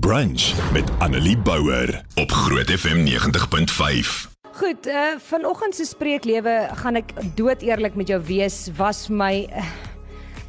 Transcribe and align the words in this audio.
Brunch 0.00 0.72
met 0.72 0.90
Annelie 0.98 1.38
Bouwer 1.38 2.04
op 2.14 2.30
Groot 2.30 2.70
FM 2.70 3.04
90.5. 3.04 4.30
Goed, 4.52 4.86
uh 4.86 5.18
vanoggend 5.18 5.74
se 5.74 5.84
spreeklewe 5.84 6.68
gaan 6.80 6.96
ek 6.96 7.12
dood 7.36 7.60
eerlik 7.60 7.98
met 8.00 8.08
jou 8.08 8.16
wees, 8.24 8.70
was 8.78 9.02
vir 9.10 9.16
my 9.16 9.34
uh, 9.52 9.66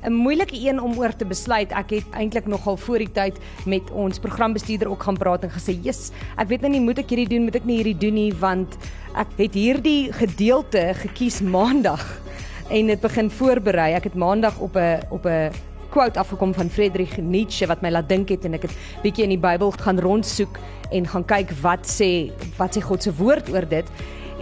'n 0.07 0.15
moeilike 0.15 0.55
een 0.55 0.79
om 0.79 0.95
oor 0.95 1.11
te 1.15 1.27
besluit. 1.27 1.75
Ek 1.75 1.91
het 1.91 2.15
eintlik 2.15 2.47
nogal 2.47 2.77
voor 2.77 3.03
die 3.03 3.11
tyd 3.11 3.35
met 3.65 3.91
ons 3.91 4.19
programbestuurder 4.19 4.87
ook 4.87 5.03
gaan 5.03 5.19
praat 5.19 5.44
en 5.44 5.52
gesê, 5.52 5.75
"Jesus, 5.75 6.16
ek 6.38 6.48
weet 6.48 6.62
nou 6.62 6.71
nie 6.71 6.82
moet 6.82 7.04
ek 7.04 7.10
hierdie 7.10 7.28
doen, 7.36 7.44
moet 7.44 7.60
ek 7.60 7.66
nie 7.66 7.84
hierdie 7.84 8.00
doen 8.00 8.14
nie, 8.14 8.34
want 8.34 8.78
ek 9.16 9.28
het 9.36 9.54
hierdie 9.54 10.14
gedeelte 10.14 10.96
gekies 10.96 11.41
maandag 11.41 12.21
en 12.70 12.88
dit 12.88 13.02
begin 13.02 13.30
voorberei. 13.30 13.91
Ek 13.94 14.04
het 14.04 14.16
maandag 14.16 14.55
op 14.60 14.78
'n 14.78 15.04
op 15.12 15.25
'n 15.25 15.52
quote 15.94 16.20
afgekom 16.20 16.54
van 16.57 16.70
Friedrich 16.73 17.18
Nietzsche 17.21 17.68
wat 17.70 17.84
my 17.86 17.91
laat 17.93 18.10
dink 18.10 18.32
het 18.34 18.48
en 18.48 18.57
ek 18.57 18.66
het 18.68 18.73
bietjie 19.04 19.28
in 19.28 19.36
die 19.36 19.42
Bybel 19.42 19.73
gaan 19.78 20.02
rondsoek 20.02 20.57
en 20.93 21.07
gaan 21.10 21.25
kyk 21.30 21.54
wat 21.61 21.86
sê 21.89 22.10
wat 22.57 22.74
sê 22.74 22.82
God 22.82 23.06
se 23.06 23.14
woord 23.20 23.51
oor 23.54 23.68
dit. 23.70 23.89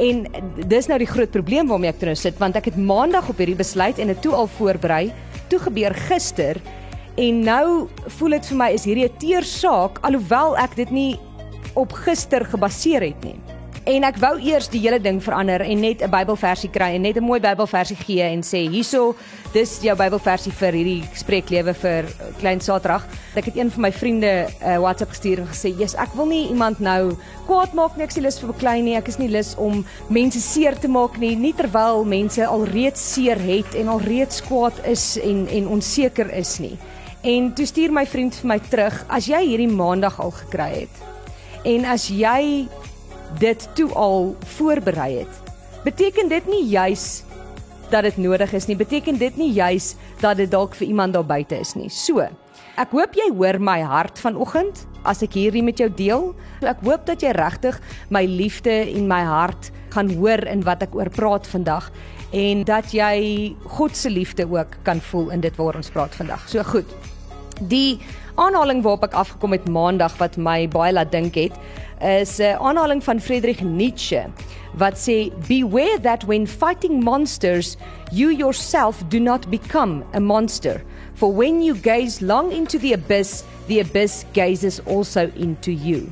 En 0.02 0.24
dis 0.72 0.88
nou 0.88 0.98
die 1.02 1.10
groot 1.10 1.32
probleem 1.34 1.68
waarmee 1.68 1.92
ek 1.92 2.00
toe 2.00 2.12
nou 2.12 2.20
sit 2.20 2.40
want 2.40 2.56
ek 2.60 2.72
het 2.72 2.80
maandag 2.80 3.28
op 3.32 3.42
hierdie 3.42 3.60
besluit 3.60 4.00
en 4.00 4.14
dit 4.14 4.24
toe 4.24 4.36
al 4.38 4.48
voorberei. 4.58 5.10
Toe 5.52 5.60
gebeur 5.68 5.96
gister 6.08 6.60
en 7.20 7.44
nou 7.44 7.66
voel 8.18 8.38
dit 8.38 8.52
vir 8.52 8.62
my 8.64 8.70
is 8.78 8.88
hierdie 8.88 9.10
'n 9.10 9.18
teer 9.20 9.44
saak 9.44 10.00
alhoewel 10.08 10.58
ek 10.58 10.76
dit 10.76 10.92
nie 10.92 11.20
op 11.76 11.92
gister 11.92 12.46
gebaseer 12.46 13.04
het 13.04 13.24
nie. 13.24 13.51
En 13.90 14.04
ek 14.06 14.20
wou 14.22 14.36
eers 14.38 14.68
die 14.70 14.80
hele 14.84 15.00
ding 15.02 15.18
verander 15.26 15.64
en 15.66 15.80
net 15.82 16.04
'n 16.06 16.10
Bybelversie 16.10 16.70
kry 16.70 16.94
en 16.94 17.02
net 17.02 17.18
'n 17.18 17.24
mooi 17.24 17.40
Bybelversie 17.40 17.98
gee 17.98 18.22
en 18.22 18.42
sê 18.44 18.70
hierso, 18.70 19.16
dis 19.54 19.80
jou 19.82 19.96
Bybelversie 19.96 20.52
vir 20.52 20.72
hierdie 20.72 21.04
spreeklewe 21.14 21.74
vir 21.74 22.06
Klein 22.38 22.62
Saterdag. 22.62 23.08
Ek 23.36 23.46
het 23.46 23.56
een 23.58 23.72
van 23.72 23.82
my 23.82 23.92
vriende 23.92 24.46
'n 24.46 24.70
uh, 24.70 24.78
WhatsApp 24.78 25.10
gestuur 25.10 25.40
en 25.40 25.48
gesê, 25.48 25.74
"Jesus, 25.78 25.96
ek 25.96 26.14
wil 26.14 26.26
nie 26.26 26.50
iemand 26.50 26.80
nou 26.80 27.16
kwaad 27.48 27.74
maak 27.74 27.96
nie. 27.96 28.04
Ek 28.04 28.10
is 28.10 28.16
nie 28.16 28.26
lus 28.26 28.40
vir 28.40 28.54
beklein 28.54 28.84
nie. 28.84 28.96
Ek 28.96 29.08
is 29.08 29.18
nie 29.18 29.30
lus 29.30 29.56
om 29.58 29.86
mense 30.10 30.40
seer 30.40 30.80
te 30.80 30.88
maak 30.88 31.18
nie, 31.18 31.36
nie 31.36 31.54
terwyl 31.54 32.06
mense 32.06 32.46
alreeds 32.46 33.14
seer 33.14 33.40
het 33.40 33.76
en 33.76 33.88
alreeds 33.88 34.42
kwaad 34.42 34.86
is 34.86 35.18
en 35.18 35.48
en 35.48 35.68
onseker 35.68 36.30
is 36.34 36.60
nie." 36.60 36.78
En 37.24 37.54
toe 37.54 37.66
stuur 37.66 37.92
my 37.92 38.06
vriend 38.06 38.36
vir 38.36 38.48
my 38.48 38.60
terug, 38.60 39.06
"As 39.10 39.26
jy 39.26 39.42
hierdie 39.42 39.76
maandag 39.76 40.20
al 40.20 40.32
gekry 40.32 40.70
het 40.70 41.12
en 41.66 41.86
as 41.86 42.10
jy 42.10 42.68
dit 43.40 43.68
toe 43.76 43.90
al 43.94 44.36
voorberei 44.58 45.18
het. 45.24 45.52
Beteken 45.84 46.30
dit 46.30 46.48
nie 46.48 46.66
juis 46.70 47.24
dat 47.92 48.04
dit 48.04 48.18
nodig 48.18 48.54
is 48.54 48.68
nie. 48.70 48.78
Beteken 48.80 49.18
dit 49.18 49.38
nie 49.38 49.52
juis 49.54 49.96
dat 50.22 50.38
dit 50.38 50.52
dalk 50.52 50.76
vir 50.76 50.88
iemand 50.88 51.14
daar 51.14 51.28
buite 51.28 51.60
is 51.60 51.74
nie. 51.76 51.90
So, 51.90 52.24
ek 52.80 52.96
hoop 52.96 53.18
jy 53.18 53.28
hoor 53.36 53.60
my 53.60 53.82
hart 53.84 54.20
vanoggend 54.20 54.86
as 55.04 55.24
ek 55.26 55.36
hierdie 55.36 55.64
met 55.66 55.82
jou 55.82 55.90
deel. 55.90 56.32
Ek 56.62 56.84
hoop 56.86 57.06
dat 57.10 57.24
jy 57.26 57.34
regtig 57.36 57.80
my 58.10 58.24
liefde 58.30 58.74
en 58.94 59.08
my 59.10 59.22
hart 59.28 59.72
gaan 59.92 60.12
hoor 60.16 60.46
in 60.48 60.64
wat 60.68 60.86
ek 60.88 60.96
oor 60.96 61.12
praat 61.12 61.48
vandag 61.52 61.92
en 62.32 62.64
dat 62.64 62.94
jy 62.96 63.56
God 63.76 63.98
se 63.98 64.10
liefde 64.10 64.48
ook 64.48 64.78
kan 64.88 65.02
voel 65.12 65.34
in 65.36 65.44
dit 65.44 65.56
waaroor 65.60 65.82
ons 65.82 65.92
praat 65.92 66.16
vandag. 66.16 66.48
So 66.48 66.64
goed. 66.64 66.88
Die 67.70 68.00
aanhaling 68.36 68.82
waarop 68.82 69.04
ek 69.04 69.14
afgekom 69.14 69.52
het 69.52 69.68
maandag 69.70 70.16
wat 70.18 70.38
my 70.38 70.66
baie 70.72 70.94
laat 70.94 71.12
dink 71.12 71.36
het, 71.36 71.54
is 72.02 72.40
'n 72.40 72.58
aanhaling 72.58 73.04
van 73.04 73.20
Friedrich 73.20 73.62
Nietzsche 73.62 74.26
wat 74.74 74.96
sê 74.96 75.30
beware 75.48 76.00
that 76.00 76.24
when 76.24 76.48
fighting 76.48 77.04
monsters 77.04 77.78
you 78.12 78.32
yourself 78.32 79.04
do 79.10 79.20
not 79.20 79.50
become 79.50 80.04
a 80.14 80.20
monster. 80.20 80.82
For 81.14 81.34
when 81.34 81.62
you 81.62 81.76
gaze 81.76 82.22
long 82.22 82.52
into 82.52 82.80
the 82.80 82.94
abyss 82.94 83.44
the 83.68 83.80
abyss 83.80 84.26
gazes 84.34 84.82
also 84.88 85.30
into 85.36 85.72
you 85.72 86.12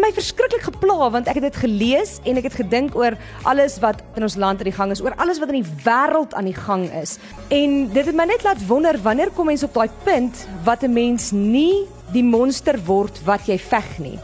my 0.00 0.12
verskriklik 0.14 0.62
gepla 0.62 1.10
want 1.10 1.28
ek 1.28 1.40
het 1.40 1.48
dit 1.50 1.60
gelees 1.64 2.18
en 2.24 2.40
ek 2.40 2.48
het 2.50 2.58
gedink 2.60 2.96
oor 2.96 3.16
alles 3.42 3.78
wat 3.82 4.02
in 4.16 4.22
ons 4.22 4.36
land 4.36 4.62
aan 4.62 4.70
die 4.70 4.76
gang 4.76 4.92
is 4.94 5.02
oor 5.02 5.16
alles 5.18 5.40
wat 5.42 5.52
in 5.52 5.62
die 5.62 5.72
wêreld 5.84 6.34
aan 6.38 6.48
die 6.48 6.56
gang 6.56 6.86
is 7.02 7.18
en 7.48 7.88
dit 7.92 8.06
het 8.06 8.16
my 8.16 8.28
net 8.30 8.44
laat 8.46 8.62
wonder 8.68 8.98
wanneer 9.02 9.32
kom 9.34 9.50
mens 9.50 9.66
op 9.66 9.74
daai 9.74 9.90
punt 10.04 10.46
wat 10.64 10.82
'n 10.82 10.92
mens 10.92 11.32
nie 11.32 11.86
die 12.12 12.24
monster 12.24 12.78
word 12.86 13.20
wat 13.24 13.48
jy 13.48 13.58
veg 13.58 13.98
nie 13.98 14.18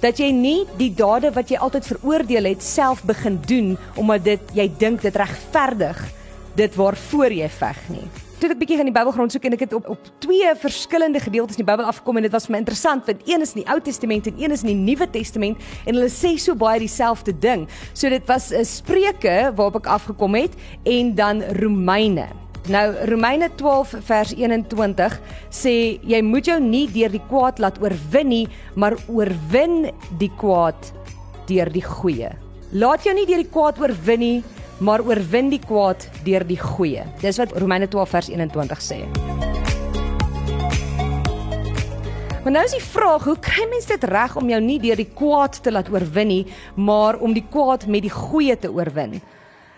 dat 0.00 0.18
jy 0.18 0.30
nie 0.32 0.66
die 0.76 0.92
dade 0.92 1.30
wat 1.32 1.48
jy 1.48 1.56
altyd 1.56 1.86
veroordeel 1.86 2.44
het 2.44 2.62
self 2.62 3.04
begin 3.04 3.40
doen 3.46 3.78
omdat 3.96 4.24
dit 4.24 4.52
jy 4.52 4.68
dink 4.78 5.00
dit 5.02 5.16
regverdig 5.16 6.00
dit 6.54 6.76
waarvoor 6.78 7.34
jy 7.34 7.48
veg 7.50 7.80
nie. 7.90 8.06
Toe 8.44 8.52
ek 8.52 8.58
bietjie 8.60 8.76
in 8.82 8.90
die 8.90 8.92
Bybelgrond 8.92 9.32
soek 9.32 9.46
en 9.48 9.54
ek 9.56 9.62
het 9.64 9.72
op 9.72 9.86
op 9.88 10.08
twee 10.20 10.50
verskillende 10.60 11.22
gedeeltes 11.24 11.56
in 11.56 11.62
die 11.62 11.70
Bybel 11.70 11.86
afgekom 11.88 12.18
en 12.20 12.26
dit 12.26 12.34
was 12.34 12.44
vir 12.44 12.52
my 12.52 12.58
interessant 12.60 13.06
want 13.08 13.22
een 13.24 13.40
is 13.40 13.54
in 13.54 13.62
die 13.62 13.70
Ou 13.72 13.78
Testament 13.80 14.28
en 14.28 14.36
een 14.36 14.52
is 14.52 14.60
in 14.66 14.68
die 14.68 14.82
Nuwe 14.90 15.06
Testament 15.14 15.62
en 15.86 15.96
hulle 15.96 16.10
sê 16.12 16.34
so 16.36 16.52
baie 16.52 16.82
dieselfde 16.82 17.32
ding. 17.40 17.64
So 17.96 18.12
dit 18.12 18.28
was 18.28 18.50
'n 18.52 18.68
Spreuke 18.68 19.48
waarop 19.56 19.80
ek 19.80 19.88
afgekom 19.88 20.36
het 20.36 20.52
en 20.84 21.14
dan 21.14 21.40
Romeine. 21.56 22.28
Nou 22.68 22.92
Romeine 23.08 23.48
12 23.56 23.94
vers 24.04 24.34
21 24.36 25.20
sê 25.48 25.98
jy 26.04 26.20
moet 26.20 26.44
jou 26.44 26.60
nie 26.60 26.86
deur 26.92 27.16
die 27.16 27.24
kwaad 27.30 27.58
laat 27.58 27.80
oorwin 27.80 28.28
nie, 28.28 28.48
maar 28.76 28.92
oorwin 29.08 29.90
die 30.18 30.32
kwaad 30.36 30.92
deur 31.46 31.72
die 31.72 31.84
goeie. 31.84 32.36
Laat 32.72 33.04
jou 33.04 33.14
nie 33.14 33.24
deur 33.24 33.40
die 33.40 33.50
kwaad 33.50 33.80
oorwin 33.80 34.20
nie, 34.20 34.42
maar 34.78 35.00
oorwin 35.00 35.50
die 35.50 35.60
kwaad 35.60 36.08
deur 36.24 36.46
die 36.46 36.58
goeie. 36.58 37.04
Dis 37.20 37.38
wat 37.38 37.52
Romeine 37.52 37.88
12 37.88 38.08
vers 38.08 38.28
21 38.28 38.82
sê. 38.82 39.04
Maar 42.44 42.52
nou 42.52 42.64
is 42.64 42.76
die 42.76 42.84
vraag, 42.84 43.24
hoe 43.24 43.38
kry 43.40 43.68
mens 43.70 43.86
dit 43.86 44.04
reg 44.04 44.36
om 44.36 44.48
jou 44.48 44.60
nie 44.60 44.80
deur 44.80 44.96
die 44.96 45.12
kwaad 45.14 45.62
te 45.62 45.72
laat 45.72 45.88
oorwin 45.88 46.28
nie, 46.28 46.46
maar 46.76 47.16
om 47.16 47.32
die 47.32 47.46
kwaad 47.50 47.86
met 47.86 48.02
die 48.02 48.12
goeie 48.12 48.58
te 48.58 48.72
oorwin? 48.72 49.20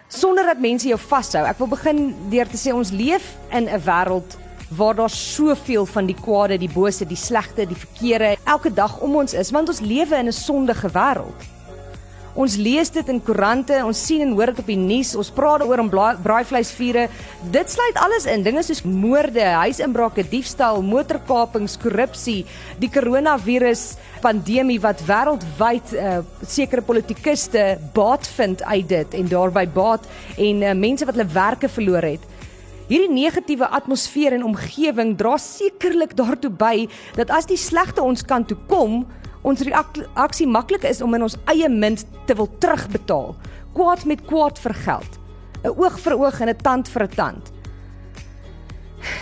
sonder 0.08 0.46
dat 0.46 0.58
mense 0.58 0.88
jou 0.88 0.98
vashou. 1.00 1.44
Ek 1.46 1.58
wil 1.58 1.70
begin 1.72 2.02
deur 2.30 2.50
te 2.50 2.60
sê 2.60 2.74
ons 2.74 2.92
leef 2.94 3.34
in 3.50 3.68
'n 3.68 3.80
wêreld 3.82 4.38
waar 4.70 4.94
daar 4.94 5.10
soveel 5.10 5.86
van 5.86 6.06
die 6.06 6.16
kwade, 6.16 6.58
die 6.58 6.72
bose, 6.72 7.06
die 7.06 7.16
slegte, 7.16 7.66
die 7.66 7.76
verkeerde 7.76 8.36
elke 8.44 8.72
dag 8.74 9.00
om 9.00 9.16
ons 9.16 9.34
is, 9.34 9.50
want 9.50 9.68
ons 9.68 9.80
lewe 9.80 10.16
in 10.16 10.26
'n 10.26 10.32
sondige 10.32 10.88
wêreld. 10.88 11.55
Ons 12.36 12.58
lees 12.60 12.90
dit 12.92 13.08
in 13.08 13.16
koerante, 13.24 13.78
ons 13.80 13.96
sien 13.96 14.20
en 14.20 14.34
hoor 14.36 14.50
dit 14.52 14.58
op 14.60 14.66
die 14.68 14.76
nuus, 14.76 15.14
ons 15.16 15.30
praat 15.32 15.62
daaroor 15.62 15.80
om 15.86 15.88
braaivleisvure. 15.88 17.06
Dit 17.54 17.72
sluit 17.72 18.00
alles 18.04 18.26
in, 18.28 18.44
dinge 18.44 18.60
soos 18.66 18.82
moorde, 18.84 19.40
huisinbrake, 19.40 20.26
diefstal, 20.28 20.82
motorkapings, 20.84 21.78
korrupsie, 21.80 22.42
die 22.82 22.92
koronavirus 22.92 23.86
pandemie 24.20 24.76
wat 24.84 25.00
wêreldwyd 25.08 25.96
uh, 25.96 26.20
sekere 26.44 26.84
politikuste 26.84 27.64
baat 27.96 28.28
vind 28.36 28.60
uit 28.68 28.88
dit 28.92 29.16
en 29.16 29.32
daarby 29.32 29.64
baat 29.72 30.04
en 30.36 30.60
uh, 30.60 30.76
mense 30.76 31.08
wat 31.08 31.16
hulle 31.16 31.32
werke 31.32 31.72
verloor 31.72 32.04
het. 32.04 32.32
Hierdie 32.86 33.10
negatiewe 33.10 33.66
atmosfeer 33.80 34.36
en 34.36 34.44
omgewing 34.52 35.16
dra 35.18 35.38
sekerlik 35.40 36.12
daartoe 36.20 36.52
by 36.52 36.84
dat 37.16 37.32
as 37.32 37.48
die 37.48 37.58
slegte 37.58 38.04
ons 38.04 38.22
kant 38.28 38.52
toe 38.52 38.60
kom, 38.68 39.06
ons 39.46 39.62
reaksie 39.62 40.46
maklik 40.50 40.84
is 40.88 41.02
om 41.04 41.14
in 41.14 41.26
ons 41.26 41.36
eie 41.52 41.68
munt 41.70 42.04
te 42.26 42.34
wil 42.34 42.48
terugbetaal. 42.62 43.34
Kwaad 43.76 44.04
met 44.04 44.24
kwaad 44.26 44.58
vergeld. 44.58 45.20
'n 45.62 45.74
Oog 45.74 45.98
vir 46.00 46.14
oog 46.18 46.40
en 46.40 46.48
'n 46.48 46.62
tand 46.62 46.88
vir 46.88 47.02
'n 47.02 47.14
tand. 47.14 47.52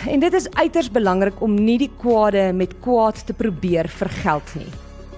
En 0.09 0.21
dit 0.21 0.33
is 0.33 0.51
uiters 0.51 0.91
belangrik 0.91 1.41
om 1.41 1.55
nie 1.55 1.79
die 1.79 1.91
kwade 1.99 2.53
met 2.53 2.81
kwaad 2.81 3.27
te 3.27 3.33
probeer 3.33 3.89
vergeld 3.89 4.55
nie. 4.55 4.73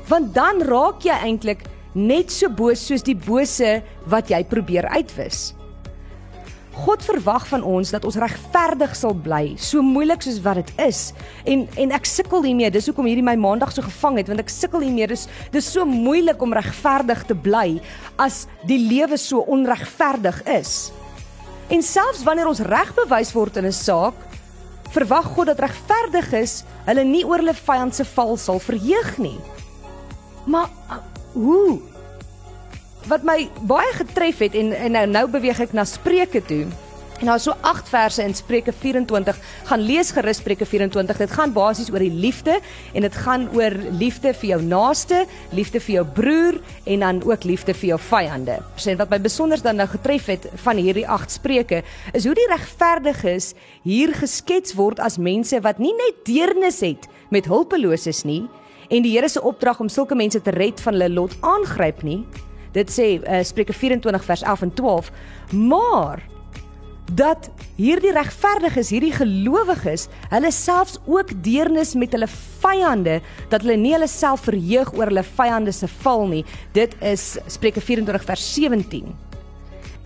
Want 0.09 0.34
dan 0.34 0.62
raak 0.62 1.03
jy 1.03 1.15
eintlik 1.23 1.62
net 1.94 2.31
so 2.31 2.49
boos 2.49 2.87
soos 2.87 3.03
die 3.03 3.17
bose 3.17 3.83
wat 4.06 4.28
jy 4.28 4.44
probeer 4.44 4.88
uitwis. 4.88 5.56
God 6.76 7.00
verwag 7.06 7.47
van 7.48 7.62
ons 7.64 7.91
dat 7.94 8.04
ons 8.04 8.19
regverdig 8.20 8.92
sal 8.98 9.14
bly, 9.16 9.54
so 9.56 9.81
moeilik 9.84 10.20
soos 10.25 10.42
wat 10.44 10.60
dit 10.60 10.72
is. 10.84 11.00
En 11.48 11.64
en 11.81 11.94
ek 11.97 12.09
sukkel 12.09 12.44
hiermee. 12.44 12.69
Dis 12.75 12.91
hoekom 12.91 13.09
hierdie 13.09 13.25
my 13.25 13.37
maandag 13.41 13.72
so 13.72 13.84
gevang 13.87 14.20
het, 14.20 14.28
want 14.28 14.42
ek 14.44 14.53
sukkel 14.53 14.84
hiermee. 14.84 15.09
Dis 15.09 15.25
dis 15.55 15.70
so 15.73 15.88
moeilik 15.88 16.43
om 16.44 16.52
regverdig 16.52 17.25
te 17.31 17.37
bly 17.49 17.81
as 18.20 18.44
die 18.69 18.78
lewe 18.82 19.17
so 19.20 19.40
onregverdig 19.49 20.43
is. 20.58 20.76
En 21.73 21.82
selfs 21.82 22.23
wanneer 22.26 22.50
ons 22.50 22.62
reg 22.69 22.93
bewys 22.94 23.32
word 23.34 23.56
in 23.56 23.67
'n 23.67 23.73
saak, 23.73 24.14
verwag 24.93 25.32
God 25.34 25.46
dat 25.46 25.64
regverdig 25.64 26.32
is, 26.32 26.64
hulle 26.84 27.05
nie 27.05 27.25
oor 27.25 27.38
hulle 27.38 27.55
vyand 27.55 27.94
se 27.94 28.05
val 28.05 28.37
sal 28.37 28.61
verheug 28.61 29.19
nie. 29.19 29.38
Maar 30.46 30.69
hoe 31.32 31.81
wat 33.08 33.23
my 33.26 33.47
baie 33.69 33.93
getref 34.00 34.43
het 34.47 34.55
en 34.58 34.73
en 34.73 34.93
nou 34.99 35.06
nou 35.06 35.29
beweeg 35.31 35.61
ek 35.69 35.73
na 35.76 35.85
Spreuke 35.85 36.43
toe. 36.43 36.67
En 37.17 37.31
daar 37.31 37.38
is 37.38 37.47
so 37.49 37.55
8 37.61 37.88
verse 37.88 38.23
in 38.23 38.35
Spreuke 38.35 38.73
24. 38.73 39.38
Gaan 39.64 39.81
lees 39.81 40.11
gerus 40.12 40.37
Spreuke 40.37 40.67
24. 40.67 41.17
Dit 41.17 41.31
gaan 41.31 41.53
basies 41.53 41.88
oor 41.91 42.03
die 42.05 42.12
liefde 42.12 42.58
en 42.93 43.06
dit 43.06 43.14
gaan 43.25 43.49
oor 43.56 43.73
liefde 43.97 44.35
vir 44.37 44.49
jou 44.50 44.58
naaste, 44.62 45.23
liefde 45.56 45.81
vir 45.81 45.94
jou 45.94 46.05
broer 46.19 46.58
en 46.85 47.05
dan 47.06 47.23
ook 47.25 47.44
liefde 47.49 47.75
vir 47.75 47.88
jou 47.94 47.99
vyande. 48.11 48.58
Sien 48.76 49.00
wat 49.00 49.11
my 49.11 49.20
besonder 49.25 49.62
dan 49.64 49.81
nou 49.81 49.88
getref 49.88 50.29
het 50.29 50.44
van 50.67 50.76
hierdie 50.76 51.06
8 51.09 51.38
Spreuke 51.38 51.81
is 52.12 52.29
hoe 52.29 52.37
die 52.37 52.49
regverdiges 52.52 53.55
hier 53.82 54.12
geskets 54.12 54.76
word 54.76 55.00
as 55.00 55.17
mense 55.17 55.61
wat 55.64 55.81
nie 55.81 55.94
net 55.97 56.20
deernis 56.29 56.82
het 56.85 57.09
met 57.32 57.49
hulpeloses 57.49 58.26
nie 58.29 58.44
en 58.91 59.02
die 59.02 59.17
Here 59.17 59.29
se 59.29 59.41
opdrag 59.43 59.81
om 59.81 59.88
sulke 59.88 60.14
mense 60.14 60.43
te 60.43 60.52
red 60.52 60.81
van 60.85 60.94
hulle 60.94 61.09
lot 61.14 61.32
aangryp 61.41 62.05
nie. 62.05 62.20
Dit 62.76 62.93
sê 62.93 63.17
uh, 63.17 63.43
Spreuke 63.46 63.73
24 63.73 64.25
vers 64.25 64.43
11 64.44 64.67
en 64.69 64.75
12. 64.81 65.12
Maar 65.56 66.23
dat 67.14 67.50
hierdie 67.78 68.11
regverdiges, 68.12 68.90
hierdie 68.90 69.12
gelowiges, 69.14 70.08
hulle 70.32 70.50
selfs 70.52 70.99
ook 71.06 71.31
deernis 71.44 71.94
met 71.94 72.14
hulle 72.17 72.28
vyande, 72.61 73.20
dat 73.52 73.62
hulle 73.62 73.76
nie 73.78 73.94
hulle 73.94 74.08
self 74.11 74.49
verheug 74.49 74.90
oor 74.96 75.12
hulle 75.12 75.25
vyande 75.37 75.75
se 75.75 75.88
val 76.02 76.26
nie. 76.32 76.43
Dit 76.75 76.96
is 77.05 77.37
Spreuke 77.52 77.81
24 77.81 78.26
vers 78.26 78.49
17. 78.56 79.14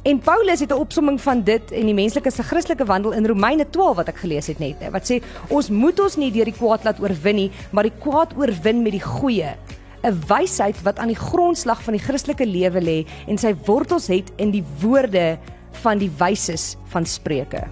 En 0.03 0.19
Paulus 0.25 0.61
het 0.61 0.73
'n 0.73 0.81
opsomming 0.81 1.21
van 1.21 1.43
dit 1.43 1.73
en 1.73 1.85
die 1.85 1.95
menslike 1.95 2.31
se 2.31 2.43
Christelike 2.43 2.85
wandel 2.85 3.13
in 3.13 3.27
Romeine 3.27 3.71
12 3.71 3.97
wat 3.97 4.09
ek 4.09 4.17
gelees 4.17 4.47
het 4.47 4.59
net. 4.59 4.77
Wat 4.91 5.11
sê 5.11 5.23
ons 5.49 5.69
moet 5.69 6.01
ons 6.01 6.17
nie 6.17 6.33
deur 6.33 6.45
die 6.45 6.57
kwaad 6.57 6.85
laat 6.85 7.01
oorwin 7.01 7.35
nie, 7.35 7.51
maar 7.71 7.85
die 7.85 7.99
kwaad 7.99 8.33
oorwin 8.37 8.83
met 8.83 8.93
die 8.93 9.03
goeie. 9.03 9.57
'n 10.03 10.17
Wysheid 10.27 10.83
wat 10.83 10.99
aan 10.99 11.13
die 11.13 11.19
grondslag 11.19 11.83
van 11.83 11.93
die 11.93 12.03
Christelike 12.03 12.47
lewe 12.47 12.81
lê 12.81 12.99
en 13.27 13.39
sy 13.39 13.55
wortels 13.67 14.09
het 14.09 14.33
in 14.37 14.51
die 14.51 14.65
woorde 14.81 15.39
van 15.83 15.99
die 15.99 16.11
wyses 16.19 16.77
van 16.93 17.07
Spreuke. 17.07 17.67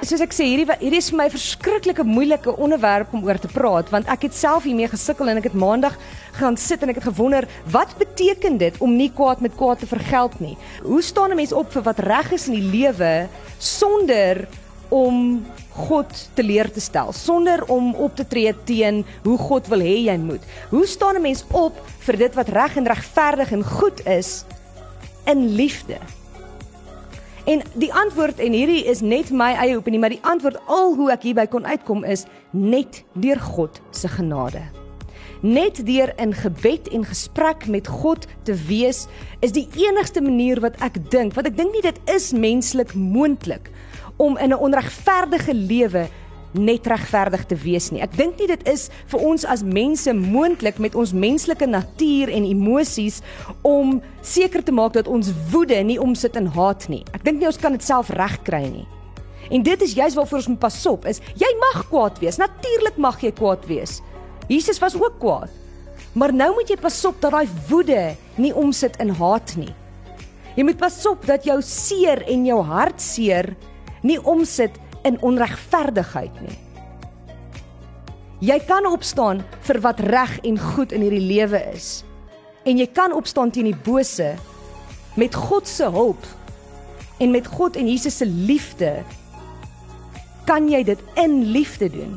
Soos 0.00 0.22
ek 0.24 0.32
sê, 0.34 0.46
hierdie 0.48 0.66
hierdie 0.80 0.98
is 0.98 1.10
vir 1.12 1.18
my 1.18 1.26
'n 1.28 1.36
verskriklike 1.36 2.04
moeilike 2.04 2.56
onderwerp 2.56 3.12
om 3.14 3.22
oor 3.24 3.38
te 3.38 3.50
praat 3.52 3.90
want 3.90 4.08
ek 4.08 4.22
het 4.22 4.34
self 4.34 4.64
hiermee 4.64 4.88
gesukkel 4.88 5.28
en 5.28 5.36
ek 5.36 5.52
het 5.52 5.54
maandag 5.54 5.98
gaan 6.40 6.56
sit 6.56 6.82
en 6.82 6.88
ek 6.88 6.98
het 6.98 7.10
gewonder 7.12 7.46
wat 7.70 7.94
beteken 7.98 8.58
dit 8.58 8.74
om 8.80 8.96
nie 8.96 9.10
kwaad 9.12 9.40
met 9.40 9.54
kwaad 9.54 9.78
te 9.78 9.86
vergeld 9.86 10.40
nie. 10.40 10.56
Hoe 10.82 11.02
staan 11.02 11.30
'n 11.30 11.36
mens 11.36 11.52
op 11.52 11.70
vir 11.72 11.82
wat 11.82 11.98
reg 11.98 12.32
is 12.32 12.48
in 12.48 12.54
die 12.54 12.70
lewe 12.70 13.28
sonder 13.58 14.48
om 14.90 15.40
God 15.80 16.28
te 16.34 16.42
leer 16.42 16.70
te 16.70 16.82
stel 16.82 17.12
sonder 17.16 17.64
om 17.70 17.94
op 17.94 18.16
te 18.18 18.26
tree 18.26 18.52
teen 18.64 19.04
hoe 19.24 19.38
God 19.38 19.70
wil 19.72 19.82
hê 19.84 19.96
jy 20.10 20.16
moet. 20.18 20.42
Hoe 20.70 20.86
staan 20.86 21.16
'n 21.16 21.22
mens 21.22 21.44
op 21.50 21.74
vir 22.06 22.16
dit 22.16 22.34
wat 22.34 22.48
reg 22.48 22.76
en 22.76 22.86
regverdig 22.86 23.52
en 23.52 23.64
goed 23.64 24.06
is 24.06 24.44
in 25.24 25.54
liefde? 25.54 25.98
En 27.44 27.62
die 27.74 27.92
antwoord 27.94 28.38
en 28.38 28.52
hierdie 28.52 28.84
is 28.84 29.00
net 29.00 29.30
my 29.30 29.54
eie 29.58 29.76
opinie, 29.76 29.98
maar 29.98 30.12
die 30.12 30.22
antwoord 30.22 30.60
al 30.66 30.94
hoe 30.94 31.10
ek 31.10 31.22
hierby 31.22 31.46
kon 31.46 31.66
uitkom 31.66 32.04
is 32.04 32.26
net 32.50 33.04
deur 33.14 33.40
God 33.40 33.80
se 33.90 34.08
genade. 34.08 34.62
Net 35.40 35.86
deur 35.86 36.12
in 36.20 36.34
gebed 36.36 36.88
en 36.92 37.04
gesprek 37.04 37.66
met 37.66 37.88
God 37.88 38.26
te 38.44 38.54
wees 38.68 39.06
is 39.40 39.52
die 39.56 39.68
enigste 39.86 40.20
manier 40.20 40.60
wat 40.60 40.76
ek 40.84 41.00
dink, 41.10 41.34
want 41.34 41.48
ek 41.48 41.56
dink 41.56 41.72
nie 41.72 41.82
dit 41.82 42.00
is 42.12 42.32
menslik 42.36 42.92
moontlik 42.94 43.70
om 44.20 44.36
in 44.36 44.52
'n 44.52 44.60
onregverdige 44.60 45.54
lewe 45.54 46.08
net 46.52 46.86
regverdig 46.86 47.44
te 47.46 47.54
wees 47.54 47.90
nie. 47.90 48.02
Ek 48.02 48.16
dink 48.16 48.38
nie 48.40 48.48
dit 48.50 48.62
is 48.68 48.88
vir 49.10 49.22
ons 49.22 49.44
as 49.46 49.62
mense 49.62 50.12
moontlik 50.12 50.80
met 50.82 50.94
ons 50.98 51.12
menslike 51.14 51.66
natuur 51.66 52.28
en 52.28 52.44
emosies 52.44 53.20
om 53.62 54.00
seker 54.22 54.62
te 54.62 54.74
maak 54.74 54.96
dat 54.98 55.08
ons 55.08 55.30
woede 55.52 55.78
nie 55.86 56.00
omsit 56.00 56.36
in 56.36 56.50
haat 56.50 56.88
nie. 56.90 57.04
Ek 57.14 57.24
dink 57.24 57.38
nie 57.38 57.46
ons 57.46 57.60
kan 57.60 57.72
dit 57.72 57.84
self 57.84 58.10
regkry 58.10 58.66
nie. 58.66 58.86
En 59.50 59.62
dit 59.62 59.82
is 59.82 59.94
juist 59.94 60.18
waarvoor 60.18 60.42
ons 60.42 60.50
moet 60.52 60.62
pas 60.66 60.86
op 60.86 61.06
is 61.06 61.22
jy 61.38 61.50
mag 61.60 61.86
kwaad 61.88 62.18
wees. 62.18 62.38
Natuurlik 62.38 62.98
mag 62.98 63.20
jy 63.22 63.32
kwaad 63.32 63.66
wees. 63.66 64.00
Jesus 64.48 64.80
was 64.82 64.98
ook 64.98 65.18
kwaad. 65.22 65.50
Maar 66.12 66.34
nou 66.34 66.54
moet 66.54 66.68
jy 66.68 66.76
pas 66.76 67.04
op 67.06 67.20
dat 67.22 67.30
daai 67.30 67.48
woede 67.68 68.16
nie 68.36 68.54
omsit 68.54 68.96
in 68.98 69.14
haat 69.14 69.54
nie. 69.56 69.70
Jy 70.56 70.64
moet 70.66 70.78
pas 70.80 70.96
op 71.06 71.22
dat 71.26 71.46
jou 71.46 71.60
seer 71.62 72.24
en 72.26 72.42
jou 72.48 72.58
hartseer 72.66 73.54
nie 74.02 74.18
omsit 74.22 74.76
in 75.02 75.20
onregverdigheid 75.24 76.40
nie. 76.44 76.56
Jy 78.40 78.56
kan 78.64 78.86
opstaan 78.88 79.42
vir 79.68 79.80
wat 79.84 80.00
reg 80.00 80.38
en 80.48 80.58
goed 80.58 80.92
in 80.96 81.04
hierdie 81.04 81.26
lewe 81.28 81.60
is. 81.74 82.02
En 82.64 82.78
jy 82.80 82.86
kan 82.88 83.12
opstaan 83.12 83.52
teen 83.52 83.68
die 83.68 83.82
bose 83.84 84.32
met 85.20 85.34
God 85.36 85.68
se 85.68 85.88
hulp 85.92 86.24
en 87.20 87.32
met 87.34 87.46
God 87.46 87.76
en 87.76 87.88
Jesus 87.88 88.16
se 88.16 88.26
liefde 88.26 89.00
kan 90.48 90.68
jy 90.72 90.80
dit 90.84 91.00
in 91.20 91.42
liefde 91.52 91.90
doen. 91.92 92.16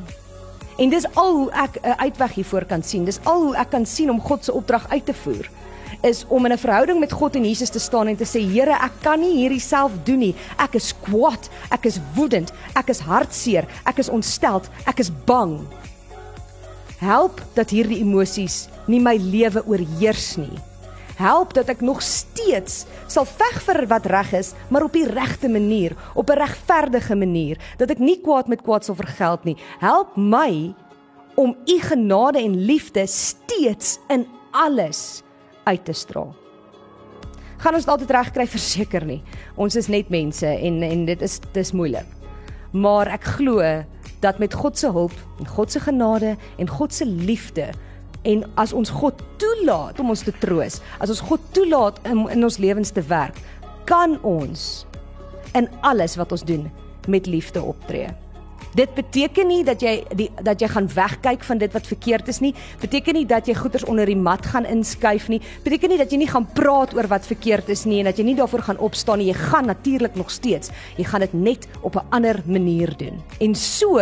En 0.79 0.89
dis 0.89 1.05
al 1.19 1.35
hoe 1.35 1.51
ek 1.51 1.77
'n 1.83 1.99
uitweg 1.99 2.33
hiervoor 2.33 2.65
kan 2.65 2.83
sien. 2.83 3.05
Dis 3.05 3.19
al 3.23 3.43
hoe 3.43 3.55
ek 3.55 3.69
kan 3.69 3.85
sien 3.85 4.09
om 4.09 4.21
God 4.21 4.45
se 4.45 4.53
opdrag 4.53 4.89
uit 4.89 5.05
te 5.05 5.13
voer 5.13 5.49
is 6.03 6.25
om 6.27 6.45
in 6.45 6.51
'n 6.51 6.57
verhouding 6.57 6.99
met 6.99 7.11
God 7.11 7.35
en 7.35 7.45
Jesus 7.45 7.69
te 7.69 7.79
staan 7.79 8.07
en 8.07 8.15
te 8.15 8.25
sê 8.25 8.39
Here, 8.41 8.71
ek 8.71 8.91
kan 9.01 9.19
nie 9.19 9.35
hierdie 9.35 9.59
self 9.59 9.91
doen 10.03 10.19
nie. 10.19 10.35
Ek 10.57 10.75
is 10.75 10.93
kwaad, 11.01 11.49
ek 11.71 11.85
is 11.85 11.99
woedend, 12.15 12.51
ek 12.75 12.89
is 12.89 12.99
hartseer, 12.99 13.65
ek 13.85 13.97
is 13.97 14.09
ontsteld, 14.09 14.69
ek 14.85 14.99
is 14.99 15.11
bang. 15.25 15.59
Help 16.99 17.41
dat 17.53 17.69
hierdie 17.69 18.01
emosies 18.01 18.67
nie 18.87 18.99
my 18.99 19.15
lewe 19.15 19.63
oorheers 19.65 20.37
nie. 20.37 20.59
Help 21.15 21.53
dat 21.53 21.69
ek 21.69 21.81
nog 21.81 22.01
steeds 22.01 22.85
sal 23.07 23.25
veg 23.25 23.61
vir 23.61 23.85
wat 23.87 24.05
reg 24.05 24.33
is, 24.33 24.53
maar 24.69 24.83
op 24.83 24.93
die 24.93 25.07
regte 25.07 25.49
manier, 25.49 25.95
op 26.15 26.29
'n 26.29 26.37
regverdige 26.37 27.15
manier, 27.15 27.57
dat 27.77 27.91
ek 27.91 27.99
nie 27.99 28.21
kwaad 28.21 28.47
met 28.47 28.61
kwaad 28.61 28.85
sal 28.85 28.95
vergeld 28.95 29.43
nie. 29.43 29.57
Help 29.79 30.17
my 30.17 30.73
om 31.35 31.55
u 31.65 31.79
genade 31.79 32.39
en 32.39 32.65
liefde 32.65 33.07
steeds 33.07 33.99
in 34.09 34.27
alles 34.51 35.22
uit 35.63 35.85
te 35.85 35.93
straal. 35.93 36.33
Gaan 37.63 37.77
ons 37.77 37.85
dit 37.85 37.93
altyd 37.93 38.11
regkry 38.11 38.47
verseker 38.57 39.05
nie. 39.07 39.21
Ons 39.55 39.77
is 39.79 39.89
net 39.91 40.11
mense 40.13 40.47
en 40.47 40.83
en 40.83 41.05
dit 41.07 41.21
is 41.21 41.39
dis 41.55 41.73
moeilik. 41.75 42.07
Maar 42.73 43.13
ek 43.15 43.27
glo 43.37 43.61
dat 44.23 44.39
met 44.39 44.55
God 44.55 44.79
se 44.79 44.89
hulp 44.91 45.15
en 45.39 45.47
God 45.47 45.71
se 45.71 45.79
genade 45.83 46.35
en 46.57 46.69
God 46.69 46.93
se 46.93 47.05
liefde 47.05 47.69
en 48.23 48.43
as 48.55 48.73
ons 48.73 48.89
God 48.89 49.19
toelaat 49.37 49.99
om 49.99 50.13
ons 50.13 50.23
te 50.23 50.31
troos, 50.39 50.79
as 51.03 51.11
ons 51.11 51.23
God 51.27 51.43
toelaat 51.55 51.99
in, 52.07 52.23
in 52.31 52.47
ons 52.47 52.57
lewens 52.57 52.93
te 52.95 53.03
werk, 53.09 53.39
kan 53.89 54.15
ons 54.23 54.85
in 55.59 55.67
alles 55.83 56.15
wat 56.15 56.31
ons 56.31 56.45
doen 56.47 56.69
met 57.11 57.27
liefde 57.27 57.61
optree. 57.61 58.07
Dit 58.73 58.93
beteken 58.97 59.47
nie 59.47 59.63
dat 59.63 59.81
jy 59.81 59.99
die 60.17 60.29
dat 60.41 60.61
jy 60.61 60.67
gaan 60.67 60.87
wegkyk 60.89 61.43
van 61.43 61.57
dit 61.61 61.73
wat 61.73 61.87
verkeerd 61.87 62.27
is 62.27 62.39
nie. 62.41 62.53
Beteken 62.81 63.13
nie 63.13 63.25
dat 63.29 63.47
jy 63.47 63.53
goeders 63.53 63.85
onder 63.85 64.09
die 64.09 64.17
mat 64.17 64.45
gaan 64.45 64.65
inskuif 64.65 65.27
nie. 65.29 65.41
Beteken 65.63 65.93
nie 65.93 65.99
dat 66.01 66.11
jy 66.11 66.17
nie 66.23 66.29
gaan 66.29 66.47
praat 66.57 66.95
oor 66.97 67.07
wat 67.07 67.27
verkeerd 67.29 67.69
is 67.69 67.85
nie 67.85 67.99
en 68.01 68.09
dat 68.09 68.17
jy 68.17 68.25
nie 68.25 68.37
daarvoor 68.39 68.65
gaan 68.69 68.81
opstaan 68.81 69.21
nie. 69.21 69.29
Jy 69.29 69.37
gaan 69.51 69.69
natuurlik 69.69 70.15
nog 70.15 70.31
steeds. 70.31 70.73
Jy 70.97 71.05
gaan 71.05 71.21
dit 71.21 71.33
net 71.33 71.67
op 71.81 71.95
'n 71.95 72.07
ander 72.09 72.41
manier 72.45 72.97
doen. 72.97 73.21
En 73.39 73.55
so 73.55 73.99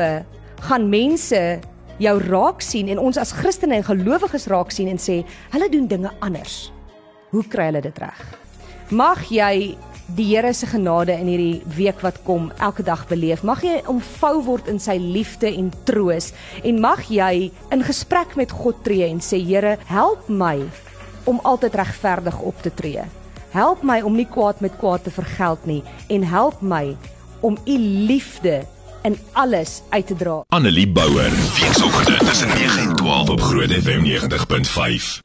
gaan 0.62 0.90
mense 0.90 1.60
jou 1.98 2.20
raak 2.20 2.62
sien 2.62 2.88
en 2.88 3.00
ons 3.00 3.18
as 3.18 3.32
Christene 3.32 3.76
en 3.76 3.84
gelowiges 3.84 4.48
raak 4.48 4.72
sien 4.72 4.88
en 4.88 4.98
sê, 4.98 5.22
hulle 5.54 5.70
doen 5.70 5.88
dinge 5.88 6.12
anders. 6.20 6.72
Hoe 7.30 7.44
kry 7.48 7.66
hulle 7.66 7.82
dit 7.82 7.98
reg? 7.98 8.38
Mag 8.90 9.30
jy 9.30 9.78
die 10.16 10.28
Here 10.32 10.54
se 10.54 10.68
genade 10.68 11.14
in 11.14 11.30
hierdie 11.30 11.62
week 11.76 12.02
wat 12.04 12.20
kom 12.26 12.52
elke 12.60 12.84
dag 12.84 13.06
beleef. 13.08 13.44
Mag 13.48 13.64
jy 13.64 13.82
omvou 13.90 14.34
word 14.46 14.68
in 14.72 14.80
sy 14.82 14.98
liefde 15.00 15.50
en 15.52 15.72
troos 15.88 16.32
en 16.64 16.82
mag 16.84 17.06
jy 17.12 17.52
in 17.72 17.86
gesprek 17.86 18.36
met 18.40 18.52
God 18.52 18.84
tree 18.86 19.08
en 19.08 19.22
sê 19.24 19.40
Here, 19.42 19.78
help 19.92 20.28
my 20.30 20.58
om 21.30 21.40
altyd 21.44 21.76
regverdig 21.76 22.40
op 22.40 22.62
te 22.64 22.74
tree. 22.74 23.06
Help 23.52 23.84
my 23.84 24.00
om 24.02 24.16
nie 24.16 24.28
kwaad 24.28 24.62
met 24.64 24.78
kwaad 24.80 25.04
te 25.04 25.12
vergeld 25.12 25.66
nie 25.68 25.82
en 26.10 26.24
help 26.24 26.62
my 26.62 26.96
om 27.42 27.58
u 27.66 27.78
liefde 27.78 28.62
in 29.04 29.18
alles 29.34 29.82
uit 29.90 30.08
te 30.08 30.16
dra. 30.16 30.42
Annelie 30.54 30.88
Bouwer, 30.88 31.32
weekoggend 31.32 32.20
tussen 32.20 32.48
9 32.48 32.90
en 32.90 32.96
12 32.96 33.30
op 33.30 33.42
Groot 33.42 33.72
FM 33.72 34.06
90.5. 34.06 35.22